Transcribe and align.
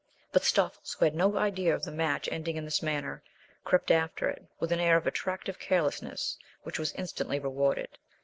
But 0.31 0.43
Stoffles, 0.43 0.93
who 0.97 1.05
had 1.05 1.13
no 1.13 1.37
idea 1.37 1.75
of 1.75 1.83
the 1.83 1.91
match 1.91 2.27
ending 2.31 2.57
in 2.57 2.65
this 2.65 2.81
manner, 2.81 3.21
crept 3.63 3.91
after 3.91 4.27
it, 4.27 4.43
with 4.59 4.71
an 4.71 4.79
air 4.79 4.97
of 4.97 5.05
attractive 5.05 5.59
carelessness 5.59 6.39
which 6.63 6.79
was 6.79 6.91
instantly 6.93 7.37
rewarded. 7.37 7.99